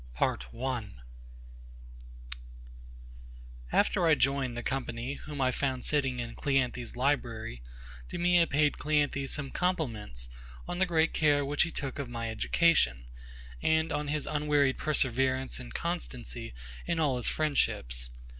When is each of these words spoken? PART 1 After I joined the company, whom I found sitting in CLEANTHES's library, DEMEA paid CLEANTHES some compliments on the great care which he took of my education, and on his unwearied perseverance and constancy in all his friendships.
PART 0.15 0.51
1 0.51 0.99
After 3.71 4.07
I 4.07 4.15
joined 4.15 4.57
the 4.57 4.63
company, 4.63 5.13
whom 5.25 5.39
I 5.39 5.51
found 5.51 5.85
sitting 5.85 6.19
in 6.19 6.33
CLEANTHES's 6.33 6.95
library, 6.95 7.61
DEMEA 8.09 8.47
paid 8.49 8.79
CLEANTHES 8.79 9.31
some 9.31 9.51
compliments 9.51 10.27
on 10.67 10.79
the 10.79 10.87
great 10.87 11.13
care 11.13 11.45
which 11.45 11.61
he 11.61 11.69
took 11.69 11.99
of 11.99 12.09
my 12.09 12.31
education, 12.31 13.05
and 13.61 13.91
on 13.91 14.07
his 14.07 14.25
unwearied 14.25 14.79
perseverance 14.79 15.59
and 15.59 15.75
constancy 15.75 16.55
in 16.87 16.99
all 16.99 17.17
his 17.17 17.27
friendships. 17.29 18.09